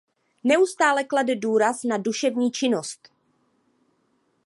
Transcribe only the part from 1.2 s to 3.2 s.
důraz na duševní činnost.